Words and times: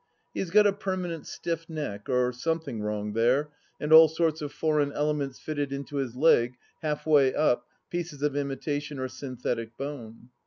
He 0.33 0.39
has 0.39 0.49
got 0.49 0.65
a 0.65 0.73
permanent 0.73 1.27
stiff 1.27 1.69
neck, 1.69 2.09
or 2.09 2.33
something 2.33 2.81
wrong 2.81 3.13
there, 3.13 3.51
and 3.79 3.93
all 3.93 4.07
sorts 4.07 4.41
of 4.41 4.51
foreign 4.51 4.91
elements 4.93 5.37
fitted 5.37 5.71
into 5.71 5.97
his 5.97 6.15
leg— 6.15 6.55
half 6.81 7.05
way 7.05 7.35
up— 7.35 7.67
pieces 7.91 8.23
of 8.23 8.33
imita 8.33 8.81
tion 8.81 8.97
or 8.97 9.07
synthetic 9.07 9.77
bone. 9.77 10.29